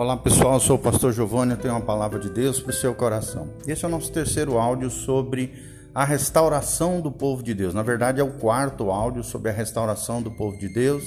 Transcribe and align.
Olá 0.00 0.16
pessoal, 0.16 0.54
eu 0.54 0.60
sou 0.60 0.76
o 0.76 0.78
pastor 0.78 1.12
Giovanni, 1.12 1.50
eu 1.50 1.58
tenho 1.58 1.74
uma 1.74 1.82
palavra 1.82 2.18
de 2.18 2.30
Deus 2.30 2.58
para 2.58 2.70
o 2.70 2.72
seu 2.72 2.94
coração. 2.94 3.50
Esse 3.66 3.84
é 3.84 3.88
o 3.88 3.90
nosso 3.90 4.10
terceiro 4.10 4.56
áudio 4.56 4.88
sobre 4.88 5.52
a 5.94 6.06
restauração 6.06 7.02
do 7.02 7.12
povo 7.12 7.42
de 7.42 7.52
Deus. 7.52 7.74
Na 7.74 7.82
verdade, 7.82 8.18
é 8.18 8.24
o 8.24 8.32
quarto 8.32 8.90
áudio 8.90 9.22
sobre 9.22 9.50
a 9.50 9.52
restauração 9.52 10.22
do 10.22 10.30
povo 10.30 10.56
de 10.56 10.72
Deus. 10.72 11.04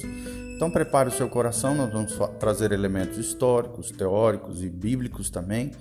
Então 0.56 0.70
prepare 0.70 1.10
o 1.10 1.12
seu 1.12 1.28
coração, 1.28 1.74
nós 1.74 1.92
vamos 1.92 2.16
trazer 2.40 2.72
elementos 2.72 3.18
históricos, 3.18 3.90
teóricos 3.90 4.64
e 4.64 4.70
bíblicos 4.70 5.32
também 5.32 5.72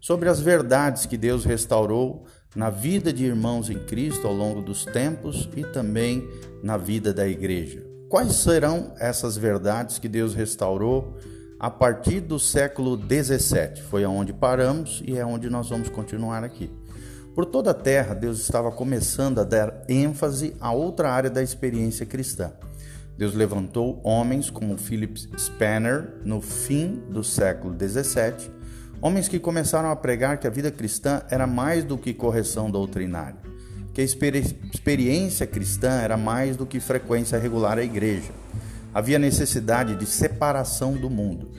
sobre 0.00 0.30
as 0.30 0.40
verdades 0.40 1.04
que 1.04 1.18
Deus 1.18 1.44
restaurou 1.44 2.24
na 2.56 2.70
vida 2.70 3.12
de 3.12 3.26
irmãos 3.26 3.68
em 3.68 3.80
Cristo 3.80 4.26
ao 4.26 4.32
longo 4.32 4.62
dos 4.62 4.86
tempos 4.86 5.46
e 5.54 5.62
também 5.62 6.26
na 6.62 6.78
vida 6.78 7.12
da 7.12 7.28
igreja. 7.28 7.84
Quais 8.08 8.32
serão 8.36 8.94
essas 8.98 9.36
verdades 9.36 9.98
que 9.98 10.08
Deus 10.08 10.34
restaurou 10.34 11.18
a 11.62 11.70
partir 11.70 12.18
do 12.18 12.40
século 12.40 12.96
17? 12.96 13.82
Foi 13.82 14.02
aonde 14.02 14.32
paramos 14.32 15.00
e 15.06 15.16
é 15.16 15.24
onde 15.24 15.48
nós 15.48 15.68
vamos 15.68 15.88
continuar 15.88 16.42
aqui. 16.42 16.68
Por 17.36 17.46
toda 17.46 17.70
a 17.70 17.74
terra, 17.74 18.14
Deus 18.16 18.40
estava 18.40 18.72
começando 18.72 19.38
a 19.38 19.44
dar 19.44 19.84
ênfase 19.88 20.56
a 20.60 20.72
outra 20.72 21.12
área 21.12 21.30
da 21.30 21.40
experiência 21.40 22.04
cristã. 22.04 22.50
Deus 23.16 23.32
levantou 23.32 24.00
homens 24.02 24.50
como 24.50 24.76
Philip 24.76 25.16
Spanner 25.38 26.14
no 26.24 26.40
fim 26.40 27.00
do 27.08 27.22
século 27.22 27.72
17, 27.72 28.50
homens 29.00 29.28
que 29.28 29.38
começaram 29.38 29.88
a 29.88 29.94
pregar 29.94 30.38
que 30.38 30.48
a 30.48 30.50
vida 30.50 30.72
cristã 30.72 31.22
era 31.30 31.46
mais 31.46 31.84
do 31.84 31.96
que 31.96 32.12
correção 32.12 32.72
doutrinária 32.72 33.52
que 33.94 34.00
a 34.00 34.04
experiência 34.04 35.46
cristã 35.46 36.00
era 36.00 36.16
mais 36.16 36.56
do 36.56 36.64
que 36.64 36.80
frequência 36.80 37.38
regular 37.38 37.76
à 37.76 37.84
igreja. 37.84 38.32
Havia 38.94 39.18
necessidade 39.18 39.96
de 39.96 40.06
separação 40.06 40.94
do 40.94 41.08
mundo. 41.08 41.50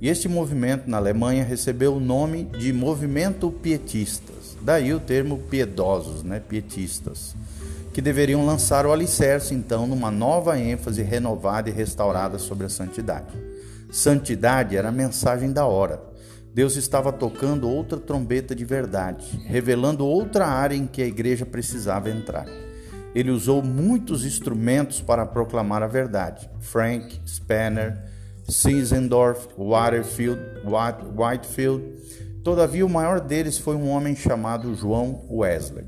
E 0.00 0.08
este 0.08 0.28
movimento 0.28 0.88
na 0.88 0.96
Alemanha 0.96 1.44
recebeu 1.44 1.94
o 1.94 2.00
nome 2.00 2.44
de 2.58 2.72
Movimento 2.72 3.50
Pietistas. 3.50 4.56
Daí 4.62 4.92
o 4.94 5.00
termo 5.00 5.38
piedosos, 5.38 6.22
né, 6.22 6.40
pietistas, 6.40 7.36
que 7.92 8.00
deveriam 8.00 8.44
lançar 8.44 8.86
o 8.86 8.92
alicerce 8.92 9.54
então 9.54 9.86
numa 9.86 10.10
nova 10.10 10.58
ênfase 10.58 11.02
renovada 11.02 11.68
e 11.68 11.72
restaurada 11.72 12.38
sobre 12.38 12.66
a 12.66 12.70
santidade. 12.70 13.36
Santidade 13.90 14.76
era 14.76 14.88
a 14.88 14.92
mensagem 14.92 15.52
da 15.52 15.66
hora. 15.66 16.02
Deus 16.52 16.76
estava 16.76 17.12
tocando 17.12 17.68
outra 17.68 17.98
trombeta 17.98 18.54
de 18.54 18.64
verdade, 18.64 19.40
revelando 19.46 20.06
outra 20.06 20.46
área 20.46 20.74
em 20.74 20.86
que 20.86 21.02
a 21.02 21.06
igreja 21.06 21.46
precisava 21.46 22.10
entrar. 22.10 22.46
Ele 23.14 23.30
usou 23.30 23.62
muitos 23.62 24.24
instrumentos 24.24 25.00
para 25.00 25.26
proclamar 25.26 25.82
a 25.82 25.86
verdade. 25.86 26.48
Frank, 26.60 27.20
Spanner, 27.26 28.02
Zinzendorf, 28.50 29.48
Waterfield, 29.56 30.40
Whitefield. 31.16 31.84
Todavia, 32.44 32.86
o 32.86 32.90
maior 32.90 33.20
deles 33.20 33.58
foi 33.58 33.76
um 33.76 33.88
homem 33.88 34.14
chamado 34.14 34.74
João 34.74 35.26
Wesley. 35.30 35.84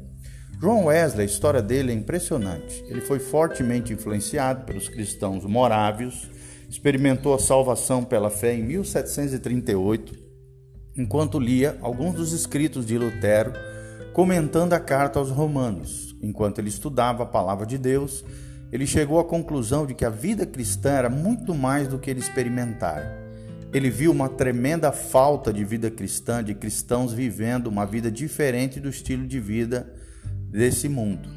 João 0.60 0.86
Wesley, 0.86 1.22
a 1.22 1.30
história 1.30 1.62
dele 1.62 1.92
é 1.92 1.94
impressionante. 1.94 2.84
Ele 2.86 3.00
foi 3.00 3.18
fortemente 3.18 3.92
influenciado 3.92 4.64
pelos 4.64 4.88
cristãos 4.88 5.44
morávios, 5.44 6.30
experimentou 6.68 7.34
a 7.34 7.38
salvação 7.38 8.04
pela 8.04 8.30
fé 8.30 8.54
em 8.54 8.62
1738 8.62 10.32
enquanto 10.96 11.38
lia 11.38 11.76
alguns 11.80 12.14
dos 12.14 12.32
escritos 12.32 12.86
de 12.86 12.98
Lutero, 12.98 13.52
comentando 14.12 14.74
a 14.74 14.80
carta 14.80 15.18
aos 15.18 15.30
Romanos. 15.30 16.14
Enquanto 16.22 16.58
ele 16.58 16.68
estudava 16.68 17.22
a 17.22 17.26
palavra 17.26 17.64
de 17.64 17.78
Deus, 17.78 18.22
ele 18.70 18.86
chegou 18.86 19.18
à 19.18 19.24
conclusão 19.24 19.86
de 19.86 19.94
que 19.94 20.04
a 20.04 20.10
vida 20.10 20.44
cristã 20.44 20.90
era 20.90 21.10
muito 21.10 21.54
mais 21.54 21.88
do 21.88 21.98
que 21.98 22.10
ele 22.10 22.20
experimentara. 22.20 23.20
Ele 23.72 23.88
viu 23.88 24.12
uma 24.12 24.28
tremenda 24.28 24.92
falta 24.92 25.50
de 25.50 25.64
vida 25.64 25.90
cristã, 25.90 26.44
de 26.44 26.54
cristãos 26.54 27.12
vivendo 27.12 27.68
uma 27.68 27.86
vida 27.86 28.10
diferente 28.10 28.78
do 28.78 28.90
estilo 28.90 29.26
de 29.26 29.40
vida 29.40 29.90
desse 30.50 30.90
mundo. 30.90 31.30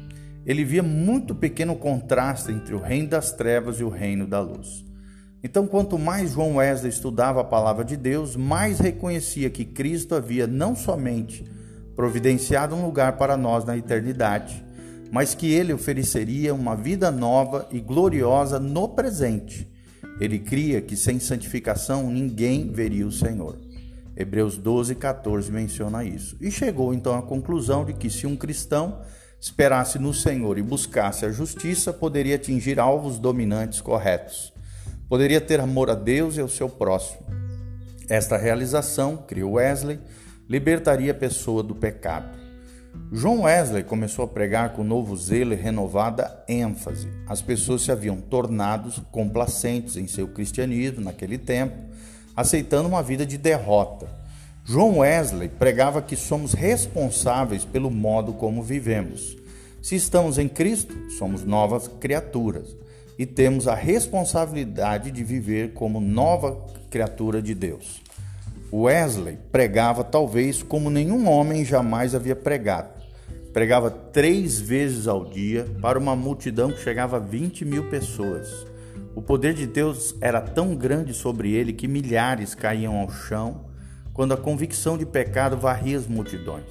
Ele 0.44 0.62
via 0.62 0.82
muito 0.82 1.34
pequeno 1.34 1.74
contraste 1.76 2.52
entre 2.52 2.74
o 2.74 2.78
reino 2.78 3.08
das 3.08 3.32
trevas 3.32 3.80
e 3.80 3.84
o 3.84 3.88
reino 3.88 4.26
da 4.26 4.40
luz. 4.40 4.84
Então, 5.42 5.66
quanto 5.66 5.98
mais 5.98 6.32
João 6.32 6.56
Wesley 6.56 6.90
estudava 6.90 7.40
a 7.40 7.44
palavra 7.44 7.84
de 7.84 7.96
Deus, 7.96 8.36
mais 8.36 8.78
reconhecia 8.78 9.48
que 9.48 9.64
Cristo 9.64 10.14
havia 10.14 10.46
não 10.46 10.76
somente 10.76 11.55
providenciado 11.96 12.76
um 12.76 12.84
lugar 12.84 13.16
para 13.16 13.36
nós 13.36 13.64
na 13.64 13.76
eternidade, 13.76 14.62
mas 15.10 15.34
que 15.34 15.50
ele 15.50 15.72
ofereceria 15.72 16.54
uma 16.54 16.76
vida 16.76 17.10
nova 17.10 17.66
e 17.72 17.80
gloriosa 17.80 18.60
no 18.60 18.88
presente. 18.90 19.66
Ele 20.20 20.38
cria 20.38 20.80
que 20.80 20.96
sem 20.96 21.18
santificação 21.18 22.10
ninguém 22.10 22.70
veria 22.70 23.06
o 23.06 23.12
Senhor. 23.12 23.58
Hebreus 24.16 24.56
12, 24.56 24.94
14 24.94 25.50
menciona 25.50 26.04
isso. 26.04 26.36
E 26.40 26.50
chegou 26.50 26.94
então 26.94 27.16
à 27.18 27.22
conclusão 27.22 27.84
de 27.84 27.92
que 27.92 28.08
se 28.08 28.26
um 28.26 28.36
cristão 28.36 29.00
esperasse 29.40 29.98
no 29.98 30.14
Senhor 30.14 30.58
e 30.58 30.62
buscasse 30.62 31.26
a 31.26 31.30
justiça, 31.30 31.92
poderia 31.92 32.36
atingir 32.36 32.80
alvos 32.80 33.18
dominantes 33.18 33.80
corretos. 33.80 34.52
Poderia 35.08 35.40
ter 35.40 35.60
amor 35.60 35.90
a 35.90 35.94
Deus 35.94 36.36
e 36.36 36.40
ao 36.40 36.48
seu 36.48 36.68
próximo. 36.68 37.20
Esta 38.08 38.36
realização, 38.36 39.16
criou 39.16 39.52
Wesley, 39.52 40.00
libertaria 40.48 41.12
a 41.12 41.14
pessoa 41.14 41.62
do 41.62 41.74
pecado. 41.74 42.36
João 43.12 43.42
Wesley 43.42 43.84
começou 43.84 44.24
a 44.24 44.28
pregar 44.28 44.72
com 44.72 44.82
novo 44.82 45.16
zelo 45.16 45.52
e 45.52 45.56
renovada 45.56 46.44
ênfase. 46.48 47.08
As 47.26 47.40
pessoas 47.40 47.82
se 47.82 47.92
haviam 47.92 48.16
tornado 48.16 48.90
complacentes 49.10 49.96
em 49.96 50.06
seu 50.06 50.28
cristianismo 50.28 51.04
naquele 51.04 51.38
tempo, 51.38 51.76
aceitando 52.34 52.88
uma 52.88 53.02
vida 53.02 53.24
de 53.24 53.38
derrota. 53.38 54.08
João 54.64 54.98
Wesley 54.98 55.48
pregava 55.48 56.02
que 56.02 56.16
somos 56.16 56.52
responsáveis 56.52 57.64
pelo 57.64 57.90
modo 57.90 58.32
como 58.32 58.62
vivemos. 58.62 59.36
Se 59.80 59.94
estamos 59.94 60.38
em 60.38 60.48
Cristo, 60.48 61.10
somos 61.10 61.44
novas 61.44 61.86
criaturas 62.00 62.76
e 63.16 63.24
temos 63.24 63.68
a 63.68 63.74
responsabilidade 63.74 65.12
de 65.12 65.22
viver 65.22 65.72
como 65.74 66.00
nova 66.00 66.60
criatura 66.90 67.40
de 67.40 67.54
Deus. 67.54 68.05
Wesley 68.72 69.38
pregava 69.52 70.02
talvez 70.02 70.62
como 70.62 70.90
nenhum 70.90 71.28
homem 71.28 71.64
jamais 71.64 72.14
havia 72.14 72.34
pregado. 72.34 72.90
Pregava 73.52 73.90
três 73.90 74.60
vezes 74.60 75.06
ao 75.06 75.24
dia 75.24 75.66
para 75.80 75.98
uma 75.98 76.14
multidão 76.14 76.70
que 76.70 76.82
chegava 76.82 77.16
a 77.16 77.20
20 77.20 77.64
mil 77.64 77.88
pessoas. 77.88 78.66
O 79.14 79.22
poder 79.22 79.54
de 79.54 79.66
Deus 79.66 80.14
era 80.20 80.40
tão 80.40 80.74
grande 80.74 81.14
sobre 81.14 81.52
ele 81.52 81.72
que 81.72 81.88
milhares 81.88 82.54
caíam 82.54 82.96
ao 82.96 83.10
chão 83.10 83.64
quando 84.12 84.34
a 84.34 84.36
convicção 84.36 84.98
de 84.98 85.06
pecado 85.06 85.56
varria 85.56 85.96
as 85.96 86.06
multidões. 86.06 86.66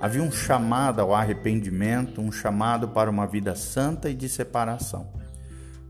Havia 0.00 0.22
um 0.22 0.30
chamado 0.30 1.00
ao 1.00 1.14
arrependimento, 1.14 2.20
um 2.20 2.30
chamado 2.30 2.88
para 2.88 3.10
uma 3.10 3.26
vida 3.26 3.54
santa 3.54 4.08
e 4.08 4.14
de 4.14 4.28
separação. 4.28 5.08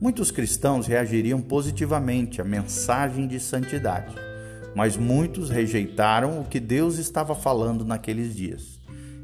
Muitos 0.00 0.30
cristãos 0.30 0.86
reagiriam 0.86 1.40
positivamente 1.40 2.40
à 2.40 2.44
mensagem 2.44 3.26
de 3.26 3.38
santidade, 3.40 4.14
mas 4.74 4.96
muitos 4.96 5.50
rejeitaram 5.50 6.40
o 6.40 6.44
que 6.44 6.58
Deus 6.58 6.98
estava 6.98 7.34
falando 7.34 7.84
naqueles 7.84 8.34
dias. 8.34 8.80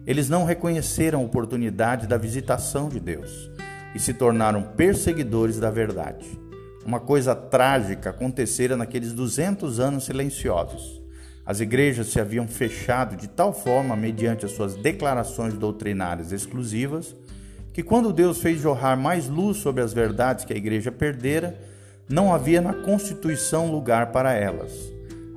Eles 0.07 0.29
não 0.29 0.45
reconheceram 0.45 1.21
a 1.21 1.25
oportunidade 1.25 2.07
da 2.07 2.17
visitação 2.17 2.89
de 2.89 2.99
Deus 3.01 3.51
e 3.95 3.99
se 3.99 4.15
tornaram 4.15 4.63
perseguidores 4.63 5.59
da 5.59 5.71
verdade. 5.71 6.27
Uma 6.85 7.01
coisa 7.01 7.35
trágica 7.35 8.11
acontecera 8.11 8.77
naqueles 8.77 9.13
200 9.13 9.79
anos 9.79 10.05
silenciosos. 10.05 11.01
As 11.45 11.61
igrejas 11.61 12.09
se 12.09 12.21
haviam 12.21 12.47
fechado 12.47 13.17
de 13.17 13.29
tal 13.29 13.53
forma, 13.53 13.97
mediante 13.97 14.47
as 14.47 14.53
suas 14.53 14.77
declarações 14.77 15.55
doutrinárias 15.55 16.33
exclusivas, 16.33 17.15
que 17.73 17.83
quando 17.83 18.13
Deus 18.13 18.41
fez 18.41 18.61
jorrar 18.61 18.97
mais 18.97 19.29
luz 19.29 19.59
sobre 19.59 19.83
as 19.83 19.93
verdades 19.93 20.45
que 20.45 20.53
a 20.53 20.57
igreja 20.57 20.91
perdera, 20.91 21.59
não 22.09 22.33
havia 22.33 22.61
na 22.61 22.73
Constituição 22.73 23.71
lugar 23.71 24.13
para 24.13 24.33
elas. 24.33 24.73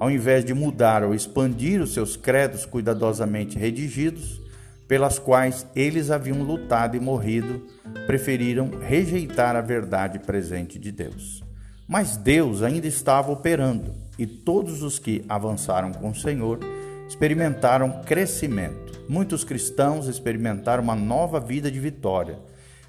Ao 0.03 0.11
invés 0.11 0.43
de 0.43 0.53
mudar 0.53 1.01
ou 1.01 1.15
expandir 1.15 1.81
os 1.81 1.93
seus 1.93 2.17
credos 2.17 2.65
cuidadosamente 2.65 3.57
redigidos, 3.57 4.41
pelas 4.85 5.17
quais 5.17 5.65
eles 5.73 6.11
haviam 6.11 6.43
lutado 6.43 6.97
e 6.97 6.99
morrido, 6.99 7.65
preferiram 8.05 8.69
rejeitar 8.85 9.55
a 9.55 9.61
verdade 9.61 10.19
presente 10.19 10.77
de 10.77 10.91
Deus. 10.91 11.41
Mas 11.87 12.17
Deus 12.17 12.61
ainda 12.61 12.85
estava 12.85 13.31
operando, 13.31 13.93
e 14.19 14.27
todos 14.27 14.83
os 14.83 14.99
que 14.99 15.23
avançaram 15.29 15.93
com 15.93 16.09
o 16.09 16.15
Senhor 16.15 16.59
experimentaram 17.07 18.01
crescimento. 18.01 19.05
Muitos 19.07 19.45
cristãos 19.45 20.09
experimentaram 20.09 20.83
uma 20.83 20.95
nova 20.95 21.39
vida 21.39 21.71
de 21.71 21.79
vitória, 21.79 22.37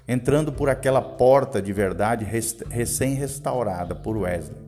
entrando 0.05 0.51
por 0.51 0.67
aquela 0.67 1.01
porta 1.01 1.61
de 1.61 1.71
verdade 1.71 2.27
recém-restaurada 2.69 3.95
por 3.95 4.17
Wesley. 4.17 4.64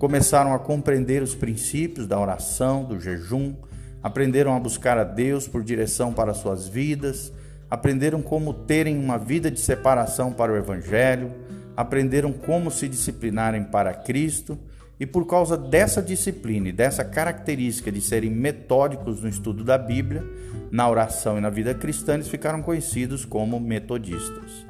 Começaram 0.00 0.54
a 0.54 0.58
compreender 0.58 1.22
os 1.22 1.34
princípios 1.34 2.06
da 2.06 2.18
oração, 2.18 2.84
do 2.84 2.98
jejum, 2.98 3.54
aprenderam 4.02 4.56
a 4.56 4.58
buscar 4.58 4.96
a 4.96 5.04
Deus 5.04 5.46
por 5.46 5.62
direção 5.62 6.10
para 6.10 6.32
suas 6.32 6.66
vidas, 6.66 7.30
aprenderam 7.68 8.22
como 8.22 8.54
terem 8.54 8.98
uma 8.98 9.18
vida 9.18 9.50
de 9.50 9.60
separação 9.60 10.32
para 10.32 10.50
o 10.50 10.56
Evangelho, 10.56 11.30
aprenderam 11.76 12.32
como 12.32 12.70
se 12.70 12.88
disciplinarem 12.88 13.62
para 13.64 13.92
Cristo 13.92 14.58
E 14.98 15.04
por 15.04 15.26
causa 15.26 15.54
dessa 15.54 16.00
disciplina 16.00 16.70
e 16.70 16.72
dessa 16.72 17.04
característica 17.04 17.92
de 17.92 18.00
serem 18.00 18.30
metódicos 18.30 19.20
no 19.20 19.28
estudo 19.28 19.62
da 19.62 19.76
Bíblia, 19.76 20.24
na 20.70 20.88
oração 20.88 21.36
e 21.36 21.42
na 21.42 21.50
vida 21.50 21.74
cristã, 21.74 22.14
eles 22.14 22.28
ficaram 22.28 22.62
conhecidos 22.62 23.26
como 23.26 23.60
metodistas. 23.60 24.64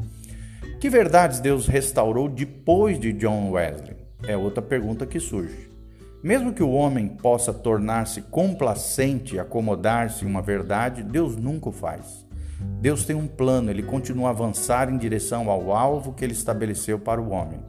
Que 0.81 0.91
verdades 0.91 1.39
Deus 1.39 1.69
restaurou 1.69 2.29
depois 2.29 2.99
de 2.99 3.13
John 3.13 3.51
Wesley? 3.51 4.00
É 4.27 4.37
outra 4.37 4.63
pergunta 4.63 5.07
que 5.07 5.19
surge. 5.19 5.71
Mesmo 6.23 6.53
que 6.53 6.63
o 6.63 6.71
homem 6.71 7.09
possa 7.09 7.53
tornar-se 7.53 8.23
complacente 8.23 9.39
acomodar-se 9.39 10.25
em 10.25 10.29
uma 10.29 10.43
verdade, 10.43 11.03
Deus 11.03 11.37
nunca 11.37 11.71
o 11.71 11.73
faz. 11.73 12.27
Deus 12.81 13.05
tem 13.05 13.17
um 13.17 13.27
plano, 13.27 13.71
ele 13.71 13.83
continua 13.83 14.29
a 14.29 14.33
avançar 14.33 14.93
em 14.93 14.99
direção 14.99 15.49
ao 15.49 15.73
alvo 15.73 16.13
que 16.13 16.23
ele 16.23 16.35
estabeleceu 16.35 16.99
para 16.99 17.21
o 17.21 17.31
homem. 17.31 17.61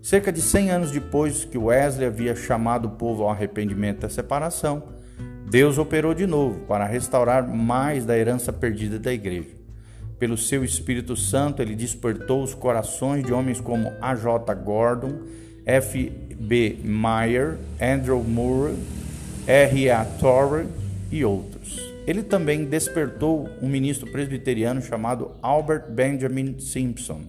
Cerca 0.00 0.32
de 0.32 0.40
100 0.40 0.70
anos 0.70 0.90
depois 0.92 1.44
que 1.44 1.58
Wesley 1.58 2.06
havia 2.06 2.36
chamado 2.36 2.86
o 2.86 2.92
povo 2.92 3.24
ao 3.24 3.30
arrependimento 3.30 4.00
da 4.00 4.08
separação, 4.08 4.84
Deus 5.50 5.76
operou 5.76 6.14
de 6.14 6.26
novo 6.26 6.60
para 6.66 6.86
restaurar 6.86 7.48
mais 7.48 8.04
da 8.04 8.16
herança 8.16 8.52
perdida 8.52 8.98
da 8.98 9.12
igreja. 9.12 9.56
Pelo 10.18 10.36
seu 10.36 10.64
Espírito 10.64 11.16
Santo, 11.16 11.62
ele 11.62 11.74
despertou 11.74 12.42
os 12.42 12.54
corações 12.54 13.24
de 13.24 13.32
homens 13.32 13.60
como 13.60 13.92
A.J. 14.00 14.54
Gordon, 14.54 15.20
F.B. 15.68 16.78
Meyer, 16.82 17.58
Andrew 17.78 18.24
Moore, 18.24 18.74
R.A. 19.46 20.04
Torrey 20.18 20.66
e 21.12 21.22
outros. 21.26 21.78
Ele 22.06 22.22
também 22.22 22.64
despertou 22.64 23.50
um 23.60 23.68
ministro 23.68 24.10
presbiteriano 24.10 24.80
chamado 24.80 25.32
Albert 25.42 25.90
Benjamin 25.90 26.58
Simpson, 26.58 27.28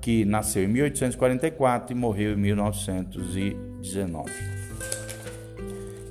que 0.00 0.24
nasceu 0.24 0.62
em 0.62 0.68
1844 0.68 1.96
e 1.96 1.98
morreu 1.98 2.34
em 2.34 2.36
1919. 2.36 4.30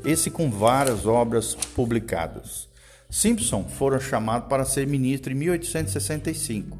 Esse 0.03 0.29
com 0.29 0.51
várias 0.51 1.05
obras 1.05 1.55
publicadas. 1.55 2.67
Simpson 3.09 3.63
fora 3.63 4.01
chamado 4.01 4.49
para 4.49 4.65
ser 4.65 4.85
ministro 4.85 5.31
em 5.31 5.35
1865 5.35 6.77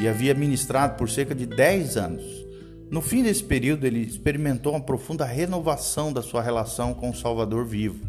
e 0.00 0.08
havia 0.08 0.34
ministrado 0.34 0.96
por 0.96 1.08
cerca 1.08 1.32
de 1.32 1.46
10 1.46 1.96
anos. 1.96 2.49
No 2.90 3.00
fim 3.00 3.22
desse 3.22 3.44
período, 3.44 3.86
ele 3.86 4.00
experimentou 4.00 4.72
uma 4.72 4.80
profunda 4.80 5.24
renovação 5.24 6.12
da 6.12 6.22
sua 6.22 6.42
relação 6.42 6.92
com 6.92 7.10
o 7.10 7.14
Salvador 7.14 7.64
vivo. 7.64 8.04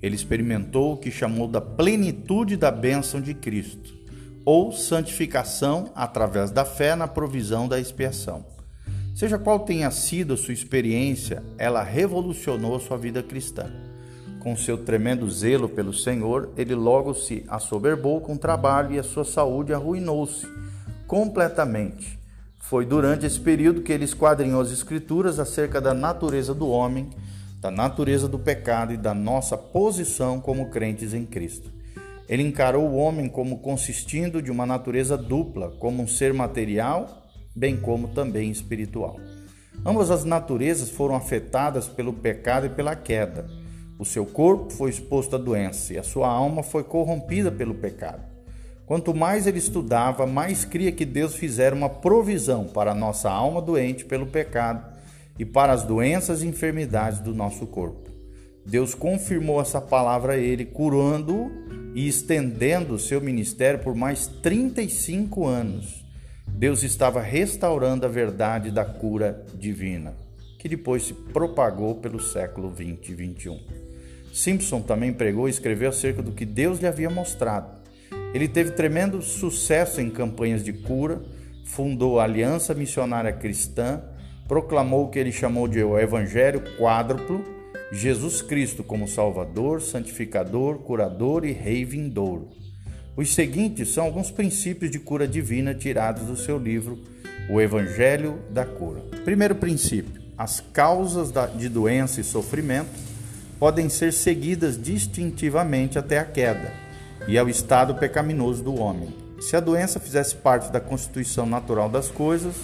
Ele 0.00 0.16
experimentou 0.16 0.94
o 0.94 0.96
que 0.96 1.10
chamou 1.10 1.46
da 1.46 1.60
plenitude 1.60 2.56
da 2.56 2.70
bênção 2.70 3.20
de 3.20 3.34
Cristo, 3.34 3.94
ou 4.42 4.72
santificação 4.72 5.92
através 5.94 6.50
da 6.50 6.64
fé 6.64 6.96
na 6.96 7.06
provisão 7.06 7.68
da 7.68 7.78
expiação. 7.78 8.46
Seja 9.14 9.38
qual 9.38 9.60
tenha 9.60 9.90
sido 9.90 10.32
a 10.32 10.36
sua 10.36 10.54
experiência, 10.54 11.42
ela 11.58 11.82
revolucionou 11.82 12.76
a 12.76 12.80
sua 12.80 12.96
vida 12.96 13.22
cristã. 13.22 13.70
Com 14.40 14.56
seu 14.56 14.78
tremendo 14.78 15.28
zelo 15.30 15.68
pelo 15.68 15.92
Senhor, 15.92 16.52
ele 16.56 16.74
logo 16.74 17.12
se 17.12 17.44
assoberbou 17.48 18.22
com 18.22 18.32
o 18.32 18.38
trabalho 18.38 18.94
e 18.94 18.98
a 18.98 19.02
sua 19.02 19.24
saúde 19.24 19.74
arruinou-se 19.74 20.46
completamente. 21.06 22.15
Foi 22.68 22.84
durante 22.84 23.24
esse 23.24 23.38
período 23.38 23.80
que 23.80 23.92
ele 23.92 24.04
esquadrinhou 24.04 24.60
as 24.60 24.72
Escrituras 24.72 25.38
acerca 25.38 25.80
da 25.80 25.94
natureza 25.94 26.52
do 26.52 26.68
homem, 26.68 27.10
da 27.60 27.70
natureza 27.70 28.26
do 28.26 28.40
pecado 28.40 28.92
e 28.92 28.96
da 28.96 29.14
nossa 29.14 29.56
posição 29.56 30.40
como 30.40 30.68
crentes 30.68 31.14
em 31.14 31.24
Cristo. 31.24 31.70
Ele 32.28 32.42
encarou 32.42 32.88
o 32.88 32.96
homem 32.96 33.28
como 33.28 33.60
consistindo 33.60 34.42
de 34.42 34.50
uma 34.50 34.66
natureza 34.66 35.16
dupla, 35.16 35.76
como 35.78 36.02
um 36.02 36.08
ser 36.08 36.34
material, 36.34 37.28
bem 37.54 37.76
como 37.76 38.08
também 38.08 38.50
espiritual. 38.50 39.20
Ambas 39.84 40.10
as 40.10 40.24
naturezas 40.24 40.90
foram 40.90 41.14
afetadas 41.14 41.86
pelo 41.86 42.12
pecado 42.12 42.66
e 42.66 42.70
pela 42.70 42.96
queda. 42.96 43.48
O 43.96 44.04
seu 44.04 44.26
corpo 44.26 44.72
foi 44.72 44.90
exposto 44.90 45.36
à 45.36 45.38
doença 45.38 45.94
e 45.94 45.98
a 45.98 46.02
sua 46.02 46.28
alma 46.28 46.64
foi 46.64 46.82
corrompida 46.82 47.52
pelo 47.52 47.76
pecado. 47.76 48.35
Quanto 48.86 49.12
mais 49.12 49.48
ele 49.48 49.58
estudava, 49.58 50.24
mais 50.26 50.64
cria 50.64 50.92
que 50.92 51.04
Deus 51.04 51.34
fizera 51.34 51.74
uma 51.74 51.88
provisão 51.88 52.66
para 52.66 52.92
a 52.92 52.94
nossa 52.94 53.28
alma 53.28 53.60
doente 53.60 54.04
pelo 54.04 54.26
pecado 54.26 54.96
e 55.36 55.44
para 55.44 55.72
as 55.72 55.82
doenças 55.82 56.40
e 56.40 56.46
enfermidades 56.46 57.18
do 57.18 57.34
nosso 57.34 57.66
corpo. 57.66 58.08
Deus 58.64 58.94
confirmou 58.94 59.60
essa 59.60 59.80
palavra 59.80 60.34
a 60.34 60.36
ele, 60.36 60.64
curando-o 60.64 61.50
e 61.96 62.06
estendendo 62.06 62.94
o 62.94 62.98
seu 62.98 63.20
ministério 63.20 63.80
por 63.80 63.94
mais 63.94 64.28
35 64.28 65.44
anos. 65.46 66.04
Deus 66.46 66.84
estava 66.84 67.20
restaurando 67.20 68.06
a 68.06 68.08
verdade 68.08 68.70
da 68.70 68.84
cura 68.84 69.44
divina, 69.54 70.14
que 70.60 70.68
depois 70.68 71.02
se 71.06 71.12
propagou 71.12 71.96
pelo 71.96 72.20
século 72.20 72.70
20 72.70 73.08
e 73.08 73.14
21. 73.14 73.60
Simpson 74.32 74.80
também 74.80 75.12
pregou 75.12 75.48
e 75.48 75.50
escreveu 75.50 75.88
acerca 75.88 76.22
do 76.22 76.32
que 76.32 76.44
Deus 76.44 76.78
lhe 76.78 76.86
havia 76.86 77.10
mostrado 77.10 77.85
ele 78.34 78.48
teve 78.48 78.72
tremendo 78.72 79.22
sucesso 79.22 80.00
em 80.00 80.10
campanhas 80.10 80.62
de 80.62 80.72
cura, 80.72 81.22
fundou 81.64 82.20
a 82.20 82.24
Aliança 82.24 82.74
Missionária 82.74 83.32
Cristã, 83.32 84.02
proclamou 84.46 85.04
o 85.04 85.08
que 85.08 85.18
ele 85.18 85.32
chamou 85.32 85.66
de 85.66 85.82
o 85.82 85.98
Evangelho 85.98 86.62
quádruplo, 86.76 87.44
Jesus 87.92 88.42
Cristo 88.42 88.82
como 88.84 89.08
Salvador, 89.08 89.80
Santificador, 89.80 90.78
Curador 90.78 91.44
e 91.44 91.52
Rei 91.52 91.84
vindouro. 91.84 92.50
Os 93.16 93.32
seguintes 93.34 93.88
são 93.88 94.04
alguns 94.04 94.30
princípios 94.30 94.90
de 94.90 94.98
cura 94.98 95.26
divina 95.26 95.74
tirados 95.74 96.24
do 96.24 96.36
seu 96.36 96.58
livro 96.58 97.02
O 97.48 97.60
Evangelho 97.60 98.40
da 98.50 98.66
Cura. 98.66 99.00
Primeiro 99.24 99.54
princípio: 99.54 100.20
as 100.36 100.60
causas 100.60 101.32
de 101.56 101.68
doença 101.68 102.20
e 102.20 102.24
sofrimento 102.24 102.90
podem 103.58 103.88
ser 103.88 104.12
seguidas 104.12 104.80
distintivamente 104.80 105.98
até 105.98 106.18
a 106.18 106.24
queda 106.24 106.85
e 107.28 107.36
ao 107.36 107.48
estado 107.48 107.94
pecaminoso 107.94 108.62
do 108.62 108.80
homem. 108.80 109.14
Se 109.40 109.56
a 109.56 109.60
doença 109.60 110.00
fizesse 110.00 110.36
parte 110.36 110.72
da 110.72 110.80
constituição 110.80 111.46
natural 111.46 111.88
das 111.88 112.08
coisas, 112.08 112.54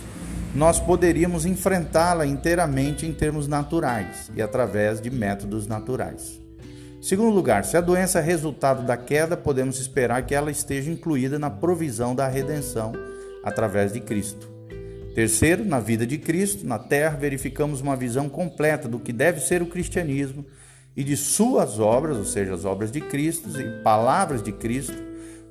nós 0.55 0.79
poderíamos 0.79 1.47
enfrentá-la 1.47 2.27
inteiramente 2.27 3.07
em 3.07 3.13
termos 3.13 3.49
naturais 3.49 4.31
e 4.35 4.43
através 4.43 5.01
de 5.01 5.11
métodos 5.11 5.67
naturais. 5.67 6.41
Segundo 7.01 7.35
lugar, 7.35 7.65
se 7.65 7.77
a 7.77 7.81
doença 7.81 8.21
é 8.21 8.23
resultado 8.23 8.85
da 8.87 8.97
queda, 8.97 9.37
podemos 9.37 9.81
esperar 9.81 10.25
que 10.25 10.35
ela 10.35 10.51
esteja 10.51 10.91
incluída 10.91 11.39
na 11.39 11.51
provisão 11.51 12.15
da 12.15 12.29
redenção 12.29 12.93
através 13.43 13.93
de 13.93 14.01
Cristo. 14.01 14.49
Terceiro, 15.15 15.65
na 15.65 15.81
vida 15.81 16.07
de 16.07 16.17
Cristo, 16.17 16.67
na 16.67 16.79
terra, 16.79 17.17
verificamos 17.17 17.81
uma 17.81 17.97
visão 17.97 18.29
completa 18.29 18.89
do 18.89 19.01
que 19.01 19.13
deve 19.13 19.41
ser 19.41 19.61
o 19.61 19.67
cristianismo 19.67 20.45
e 20.97 21.03
de 21.03 21.17
suas 21.17 21.79
obras, 21.79 22.17
ou 22.17 22.25
seja, 22.25 22.55
as 22.55 22.65
obras 22.65 22.91
de 22.91 23.01
Cristo 23.01 23.49
e 23.61 23.83
palavras 23.83 24.43
de 24.43 24.53
Cristo, 24.53 24.97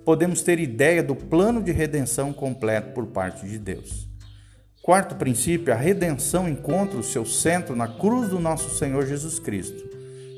podemos 0.06 0.42
ter 0.42 0.60
ideia 0.60 1.02
do 1.02 1.16
plano 1.16 1.62
de 1.62 1.72
redenção 1.72 2.32
completo 2.34 2.94
por 2.94 3.08
parte 3.08 3.48
de 3.48 3.58
Deus. 3.58 4.10
Quarto 4.82 5.16
princípio, 5.16 5.72
a 5.72 5.78
redenção 5.78 6.50
encontra 6.50 6.98
o 6.98 7.04
seu 7.04 7.24
centro 7.24 7.76
na 7.76 7.88
cruz 7.88 8.30
do 8.30 8.40
nosso 8.40 8.76
Senhor 8.78 9.06
Jesus 9.06 9.38
Cristo. 9.38 9.90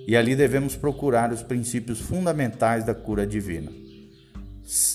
E 0.05 0.17
ali 0.17 0.35
devemos 0.35 0.75
procurar 0.75 1.31
os 1.31 1.41
princípios 1.41 2.01
fundamentais 2.01 2.83
da 2.83 2.93
cura 2.93 3.25
divina. 3.25 3.71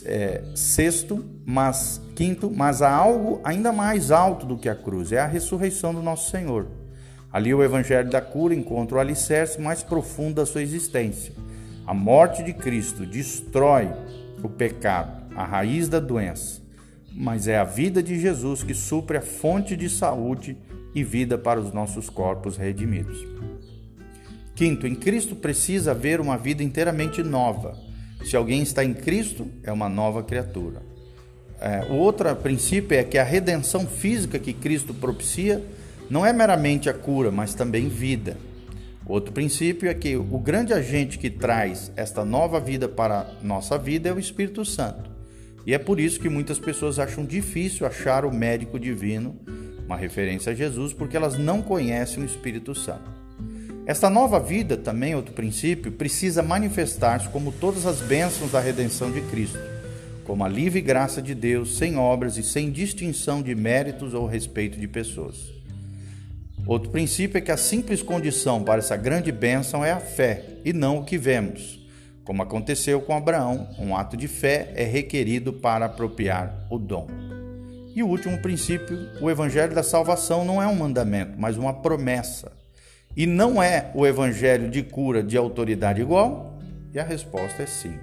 É, 0.05 0.43
sexto, 0.55 1.25
mas 1.47 2.01
quinto, 2.15 2.51
mas 2.51 2.83
há 2.83 2.91
algo 2.91 3.41
ainda 3.43 3.73
mais 3.73 4.11
alto 4.11 4.45
do 4.45 4.59
que 4.59 4.69
a 4.69 4.75
cruz, 4.75 5.13
é 5.13 5.19
a 5.19 5.27
ressurreição 5.27 5.95
do 5.95 6.03
nosso 6.03 6.31
Senhor. 6.31 6.67
Ali 7.33 7.53
o 7.53 7.63
Evangelho 7.63 8.09
da 8.11 8.21
cura 8.21 8.55
encontra 8.55 8.97
o 8.97 9.01
alicerce 9.01 9.61
mais 9.61 9.83
profundo 9.83 10.37
da 10.37 10.47
sua 10.47 10.63
existência. 10.63 11.35
A 11.87 11.93
morte 11.93 12.43
de 12.43 12.53
Cristo 12.53 13.05
destrói 13.05 13.91
o 14.43 14.49
pecado, 14.49 15.23
a 15.35 15.45
raiz 15.45 15.89
da 15.89 16.01
doença, 16.01 16.63
mas 17.13 17.49
é 17.49 17.59
a 17.59 17.65
vida 17.65 18.03
de 18.03 18.19
Jesus 18.19 18.63
que 18.63 18.75
supre 18.75 19.19
a 19.19 19.23
fonte 19.23 19.77
de 19.77 19.89
saúde 19.89 20.57
e 20.95 21.05
vida 21.05 21.37
para 21.37 21.61
os 21.61 21.73
nossos 21.73 22.09
corpos 22.09 22.57
redimidos. 22.57 23.27
Quinto, 24.55 24.87
em 24.87 24.95
Cristo 24.95 25.37
precisa 25.37 25.93
haver 25.93 26.21
uma 26.21 26.37
vida 26.37 26.63
inteiramente 26.63 27.23
nova. 27.23 27.79
Se 28.25 28.37
alguém 28.37 28.63
está 28.63 28.85
em 28.85 28.93
Cristo, 28.93 29.47
é 29.63 29.71
uma 29.71 29.89
nova 29.89 30.23
criatura. 30.23 30.83
É, 31.61 31.87
o 31.91 31.95
outro 31.95 32.35
princípio 32.37 32.97
é 32.97 33.05
que 33.05 33.19
a 33.19 33.25
redenção 33.25 33.87
física 33.87 34.39
que 34.39 34.53
Cristo 34.53 34.93
propicia 34.95 35.63
não 36.11 36.25
é 36.25 36.33
meramente 36.33 36.89
a 36.89 36.95
cura, 36.95 37.31
mas 37.31 37.55
também 37.55 37.89
vida. 37.89 38.37
Outro 39.07 39.33
princípio 39.33 39.89
é 39.89 39.95
que 39.95 40.17
o 40.17 40.39
grande 40.39 40.73
agente 40.73 41.19
que 41.19 41.31
traz 41.31 41.91
esta 41.97 42.25
nova 42.25 42.61
vida 42.61 42.89
para 42.89 43.21
a 43.21 43.45
nossa 43.45 43.79
vida 43.79 44.09
é 44.09 44.13
o 44.13 44.19
Espírito 44.19 44.65
Santo. 44.65 45.11
E 45.67 45.75
é 45.75 45.79
por 45.79 45.99
isso 45.99 46.21
que 46.21 46.29
muitas 46.29 46.59
pessoas 46.59 46.99
acham 46.99 47.25
difícil 47.25 47.87
achar 47.87 48.25
o 48.25 48.33
médico 48.33 48.79
divino, 48.79 49.37
uma 49.87 49.97
referência 49.97 50.53
a 50.53 50.55
Jesus, 50.55 50.93
porque 50.93 51.17
elas 51.17 51.39
não 51.39 51.63
conhecem 51.63 52.23
o 52.23 52.27
Espírito 52.27 52.75
Santo. 52.75 53.11
Esta 53.87 54.11
nova 54.11 54.39
vida, 54.39 54.77
também 54.77 55.15
outro 55.15 55.33
princípio, 55.33 55.91
precisa 55.91 56.43
manifestar-se 56.43 57.29
como 57.31 57.51
todas 57.51 57.87
as 57.87 58.01
bênçãos 58.01 58.53
da 58.53 58.61
redenção 58.61 59.11
de 59.11 59.23
Cristo, 59.23 59.59
como 60.25 60.45
a 60.45 60.49
livre 60.49 60.83
graça 60.83 61.23
de 61.23 61.35
Deus, 61.35 61.79
sem 61.79 61.97
obras 61.97 62.37
e 62.37 62.43
sem 62.43 62.71
distinção 62.71 63.41
de 63.41 63.55
méritos 63.55 64.13
ou 64.13 64.27
respeito 64.27 64.79
de 64.79 64.87
pessoas. 64.87 65.58
Outro 66.69 66.91
princípio 66.91 67.39
é 67.39 67.41
que 67.41 67.51
a 67.51 67.57
simples 67.57 68.03
condição 68.03 68.63
para 68.63 68.81
essa 68.81 68.95
grande 68.95 69.33
bênção 69.33 69.83
é 69.83 69.91
a 69.91 69.99
fé 69.99 70.45
e 70.67 70.71
não 70.71 70.99
o 70.99 71.05
que 71.05 71.17
vemos. 71.17 71.81
Como 72.23 72.43
aconteceu 72.43 73.01
com 73.01 73.17
Abraão, 73.17 73.71
um 73.79 73.97
ato 73.97 74.19
de 74.19 74.29
fé 74.29 74.71
é 74.77 74.85
requerido 74.85 75.51
para 75.51 75.87
apropriar 75.87 76.67
o 76.71 76.79
dom. 76.79 77.09
E 77.97 78.03
o 78.03 78.07
último 78.07 78.37
princípio, 78.43 78.99
o 79.19 79.31
evangelho 79.31 79.75
da 79.75 79.83
salvação 79.83 80.45
não 80.45 80.63
é 80.63 80.67
um 80.67 80.75
mandamento, 80.75 81.33
mas 81.39 81.57
uma 81.57 81.73
promessa. 81.73 82.53
E 83.17 83.25
não 83.27 83.63
é 83.63 83.91
o 83.95 84.07
evangelho 84.07 84.69
de 84.69 84.83
cura 84.83 85.23
de 85.23 85.39
autoridade 85.39 86.03
igual? 86.03 86.59
E 86.93 86.99
a 86.99 87.03
resposta 87.03 87.63
é 87.63 87.67
sim. 87.67 87.99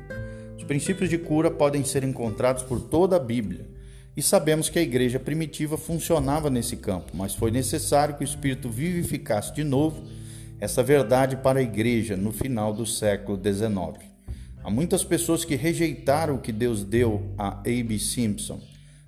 Os 0.57 0.63
princípios 0.63 1.07
de 1.07 1.19
cura 1.19 1.51
podem 1.51 1.83
ser 1.83 2.03
encontrados 2.03 2.63
por 2.63 2.81
toda 2.81 3.15
a 3.15 3.19
Bíblia. 3.19 3.74
E 4.15 4.21
sabemos 4.21 4.69
que 4.69 4.79
a 4.79 4.81
igreja 4.81 5.19
primitiva 5.19 5.77
funcionava 5.77 6.49
nesse 6.49 6.77
campo, 6.77 7.11
mas 7.13 7.33
foi 7.33 7.51
necessário 7.51 8.15
que 8.15 8.23
o 8.23 8.25
Espírito 8.25 8.69
vivificasse 8.69 9.53
de 9.53 9.63
novo 9.63 10.03
essa 10.59 10.81
verdade 10.81 11.35
para 11.35 11.59
a 11.59 11.63
igreja 11.63 12.15
no 12.15 12.31
final 12.31 12.73
do 12.73 12.85
século 12.85 13.37
XIX. 13.37 14.05
Há 14.63 14.69
muitas 14.69 15.03
pessoas 15.03 15.43
que 15.43 15.55
rejeitaram 15.55 16.35
o 16.35 16.39
que 16.39 16.51
Deus 16.51 16.83
deu 16.83 17.33
a 17.37 17.59
A.B. 17.59 17.99
Simpson 17.99 18.61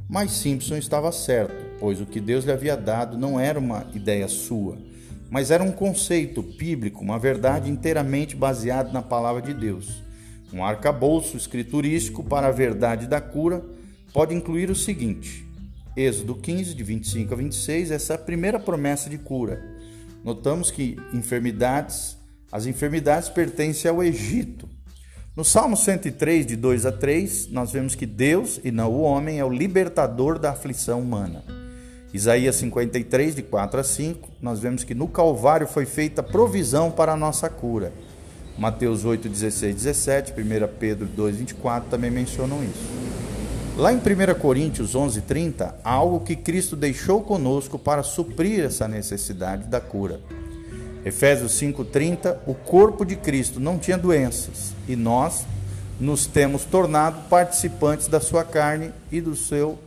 mas 0.10 0.32
Simpson 0.32 0.78
estava 0.78 1.12
certo, 1.12 1.54
pois 1.80 2.00
o 2.00 2.06
que 2.06 2.22
Deus 2.22 2.46
lhe 2.46 2.52
havia 2.52 2.78
dado 2.78 3.18
não 3.18 3.38
era 3.38 3.60
uma 3.60 3.86
ideia 3.94 4.28
sua, 4.30 4.78
mas 5.30 5.52
era 5.52 5.62
um 5.62 5.72
conceito 5.72 6.42
bíblico, 6.42 7.04
uma 7.04 7.20
verdade 7.20 7.70
inteiramente 7.70 8.34
baseada 8.34 8.90
na 8.94 9.02
palavra 9.02 9.42
de 9.42 9.54
Deus. 9.54 10.02
Um 10.54 10.64
arcabouço 10.64 11.36
escriturístico 11.36 12.24
para 12.24 12.48
a 12.48 12.52
verdade 12.52 13.06
da 13.06 13.20
cura 13.20 13.62
pode 14.18 14.34
incluir 14.34 14.72
o 14.72 14.76
seguinte: 14.76 15.48
Êxodo 15.96 16.34
15, 16.34 16.74
de 16.74 16.84
25 16.84 17.36
a 17.36 17.38
26, 17.38 17.92
essa 17.92 18.14
é 18.14 18.16
a 18.16 18.20
primeira 18.20 18.60
promessa 18.60 19.08
de 19.12 19.18
cura. 19.20 19.64
Notamos 20.24 20.72
que 20.72 20.98
enfermidades, 21.14 22.18
as 22.52 22.66
enfermidades 22.66 23.30
pertencem 23.30 23.92
ao 23.92 24.04
Egito, 24.04 24.68
no 25.36 25.46
Salmo 25.46 25.78
103, 25.78 26.48
de 26.48 26.56
2 26.56 26.88
a 26.88 26.92
3, 26.92 27.50
nós 27.52 27.72
vemos 27.72 27.94
que 27.94 28.08
Deus 28.08 28.60
e 28.64 28.72
não 28.72 28.92
o 28.92 29.02
homem 29.02 29.38
é 29.38 29.46
o 29.46 29.52
libertador 29.52 30.40
da 30.40 30.50
aflição 30.50 31.00
humana. 31.00 31.44
Isaías 32.12 32.56
53, 32.56 33.36
de 33.36 33.44
4 33.44 33.80
a 33.80 33.84
5, 33.84 34.30
nós 34.42 34.60
vemos 34.60 34.84
que 34.84 34.96
no 34.96 35.08
Calvário 35.08 35.68
foi 35.68 35.86
feita 35.86 36.24
provisão 36.24 36.90
para 36.90 37.14
a 37.14 37.18
nossa 37.18 37.52
cura. 37.52 37.94
Mateus 38.58 39.06
8, 39.06 39.30
16, 39.30 39.76
17, 39.76 40.32
1 40.32 40.36
Pedro 40.80 41.06
2, 41.06 41.36
24 41.36 41.88
também 41.88 42.10
mencionam 42.10 42.64
isso. 42.64 43.07
Lá 43.78 43.94
em 43.94 43.98
1 43.98 44.40
Coríntios 44.40 44.96
11, 44.96 45.22
30, 45.22 45.76
há 45.84 45.92
algo 45.92 46.22
que 46.22 46.36
Cristo 46.36 46.76
deixou 46.76 47.22
conosco 47.22 47.78
para 47.78 48.02
suprir 48.02 48.62
essa 48.62 48.88
necessidade 48.88 49.66
da 49.66 49.80
cura. 49.80 50.20
Efésios 51.06 51.52
5:30, 51.52 52.40
o 52.48 52.56
corpo 52.56 53.06
de 53.06 53.16
Cristo 53.16 53.60
não 53.60 53.78
tinha 53.78 53.96
doenças 53.96 54.74
e 54.88 54.96
nós 54.96 55.46
nos 56.00 56.26
temos 56.26 56.66
tornado 56.66 57.30
participantes 57.30 58.08
da 58.08 58.20
sua 58.20 58.44
carne 58.44 58.92
e 59.12 59.22
do 59.22 59.36
seu 59.36 59.78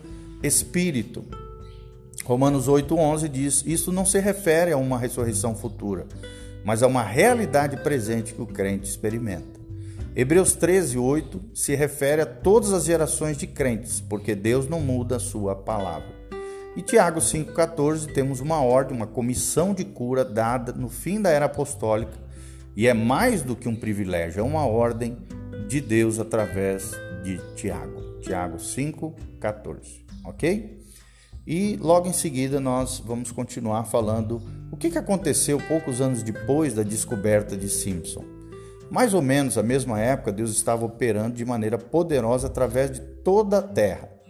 espírito. 0.40 1.25
Romanos 2.25 2.68
8:11 2.68 3.28
diz: 3.28 3.64
Isso 3.66 3.90
não 3.90 4.06
se 4.06 4.20
refere 4.20 4.70
a 4.70 4.76
uma 4.76 5.00
ressurreição 5.00 5.56
futura, 5.56 6.06
mas 6.64 6.85
a 6.85 6.87
uma 6.87 7.02
realidade 7.02 7.76
presente 7.78 8.35
que 8.35 8.40
o 8.40 8.47
crente 8.47 8.88
experimenta. 8.88 9.59
Hebreus 10.14 10.56
13:8 10.56 11.40
se 11.54 11.74
refere 11.76 12.22
a 12.22 12.26
todas 12.26 12.72
as 12.72 12.84
gerações 12.84 13.36
de 13.36 13.46
crentes, 13.46 14.00
porque 14.00 14.34
Deus 14.34 14.68
não 14.68 14.80
muda 14.80 15.16
a 15.16 15.20
sua 15.20 15.54
palavra. 15.54 16.18
E 16.76 16.82
Tiago 16.82 17.20
5,14 17.20 18.12
temos 18.12 18.40
uma 18.40 18.60
ordem, 18.60 18.96
uma 18.96 19.06
comissão 19.06 19.72
de 19.72 19.84
cura 19.84 20.24
dada 20.24 20.72
no 20.72 20.88
fim 20.88 21.20
da 21.20 21.30
era 21.30 21.46
apostólica, 21.46 22.18
e 22.76 22.88
é 22.88 22.94
mais 22.94 23.42
do 23.42 23.54
que 23.54 23.68
um 23.68 23.76
privilégio, 23.76 24.40
é 24.40 24.42
uma 24.42 24.66
ordem 24.66 25.16
de 25.68 25.80
Deus 25.80 26.18
através 26.18 26.90
de 27.22 27.38
Tiago. 27.54 28.18
Tiago 28.20 28.58
5,14, 28.58 30.04
ok? 30.24 30.80
E 31.46 31.76
logo 31.76 32.08
em 32.08 32.12
seguida 32.12 32.60
nós 32.60 33.00
vamos 33.04 33.30
continuar 33.30 33.84
falando 33.84 34.42
o 34.72 34.76
que 34.76 34.98
aconteceu 34.98 35.58
poucos 35.68 36.00
anos 36.00 36.22
depois 36.22 36.74
da 36.74 36.82
descoberta 36.82 37.56
de 37.56 37.68
Simpson. 37.68 38.39
Mais 38.90 39.14
ou 39.14 39.23
menos 39.23 39.56
a 39.56 39.62
mesma 39.62 40.00
época, 40.00 40.32
Deus 40.32 40.50
estava 40.50 40.85
operando 40.85 41.37
de 41.37 41.44
maneira 41.44 41.78
poderosa 41.78 42.49
através 42.49 42.90
de 42.90 43.00
toda 43.00 43.59
a 43.59 43.62
terra 43.62 44.20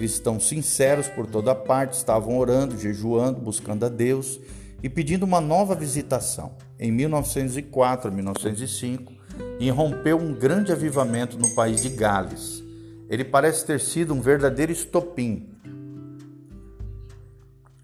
Cristãos 0.00 0.48
sinceros 0.48 1.08
por 1.08 1.26
toda 1.26 1.54
parte 1.54 1.92
estavam 1.92 2.38
orando, 2.38 2.78
jejuando, 2.78 3.38
buscando 3.38 3.84
a 3.84 3.88
Deus 3.90 4.40
e 4.82 4.88
pedindo 4.88 5.24
uma 5.24 5.42
nova 5.42 5.74
visitação. 5.74 6.52
Em 6.78 6.90
1904 6.90 8.08
a 8.08 8.10
1905, 8.10 9.12
irrompeu 9.58 10.16
um 10.16 10.32
grande 10.32 10.72
avivamento 10.72 11.38
no 11.38 11.54
país 11.54 11.82
de 11.82 11.90
Gales. 11.90 12.64
Ele 13.10 13.26
parece 13.26 13.66
ter 13.66 13.78
sido 13.78 14.14
um 14.14 14.22
verdadeiro 14.22 14.72
estopim 14.72 15.50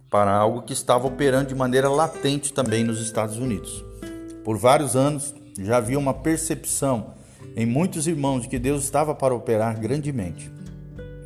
para 0.09 0.35
algo 0.35 0.63
que 0.63 0.73
estava 0.73 1.07
operando 1.07 1.49
de 1.49 1.55
maneira 1.55 1.91
latente 1.91 2.51
também 2.51 2.83
nos 2.83 2.99
Estados 2.99 3.37
Unidos. 3.37 3.85
Por 4.43 4.57
vários 4.57 4.97
anos 4.97 5.35
já 5.61 5.79
havia 5.79 5.99
uma 5.99 6.15
percepção 6.15 7.15
em 7.57 7.65
muitos 7.65 8.07
irmãos 8.07 8.43
de 8.43 8.49
que 8.49 8.59
Deus 8.59 8.85
estava 8.85 9.15
para 9.15 9.35
operar 9.35 9.79
grandemente. 9.81 10.51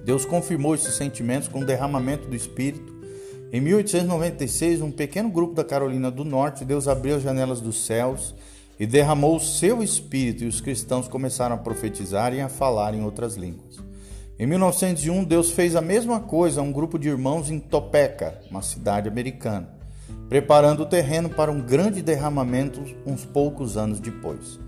Deus 0.05 0.25
confirmou 0.25 0.75
esses 0.75 0.95
sentimentos 0.95 1.49
com 1.49 1.61
o 1.61 1.65
derramamento 1.65 2.29
do 2.29 2.37
Espírito. 2.37 2.91
Em 3.53 3.61
1896, 3.61 4.81
um 4.81 4.91
pequeno 4.91 5.29
grupo 5.29 5.55
da 5.55 5.65
Carolina 5.65 6.11
do 6.11 6.25
Norte, 6.25 6.65
Deus 6.65 6.89
abriu 6.89 7.17
as 7.17 7.23
janelas 7.23 7.61
dos 7.61 7.85
céus 7.85 8.35
e 8.79 8.87
derramou 8.87 9.37
o 9.37 9.41
seu 9.41 9.83
Espírito, 9.83 10.45
e 10.45 10.47
os 10.47 10.61
cristãos 10.61 11.07
começaram 11.07 11.55
a 11.55 11.59
profetizar 11.59 12.33
e 12.33 12.41
a 12.41 12.49
falar 12.49 12.95
em 12.95 13.03
outras 13.03 13.37
línguas. 13.37 13.79
Em 14.39 14.47
1901, 14.47 15.25
Deus 15.25 15.51
fez 15.51 15.77
a 15.77 15.83
mesma 15.83 16.19
coisa 16.19 16.61
a 16.61 16.65
um 16.65 16.73
grupo 16.73 16.99
de 16.99 17.09
irmãos 17.09 17.51
em 17.51 17.59
Topeka, 17.59 18.41
uma 18.51 18.63
cidade 18.63 19.07
americana, 19.07 19.69
preparando 20.31 20.85
o 20.85 20.87
terreno 20.87 21.29
para 21.29 21.51
um 21.51 21.61
grande 21.61 22.01
derramamento 22.01 22.81
uns 23.05 23.25
poucos 23.25 23.77
anos 23.77 23.99
depois. 23.99 24.61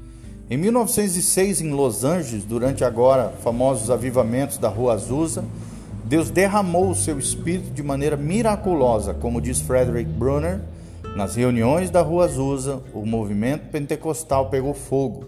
Em 0.50 0.56
1906, 0.56 1.60
em 1.60 1.70
Los 1.70 2.02
Angeles, 2.02 2.44
durante 2.44 2.82
agora 2.82 3.32
famosos 3.44 3.88
avivamentos 3.88 4.58
da 4.58 4.68
Rua 4.68 4.94
Azusa, 4.94 5.44
Deus 6.04 6.30
derramou 6.30 6.90
o 6.90 6.96
seu 6.96 7.16
espírito 7.16 7.70
de 7.70 7.80
maneira 7.80 8.16
miraculosa, 8.16 9.14
como 9.14 9.40
diz 9.40 9.60
Frederick 9.60 10.10
Brunner, 10.10 10.60
nas 11.14 11.36
reuniões 11.36 11.90
da 11.90 12.02
Rua 12.02 12.24
Azusa, 12.24 12.82
o 12.92 13.06
movimento 13.06 13.70
pentecostal 13.70 14.50
pegou 14.50 14.74
fogo. 14.74 15.26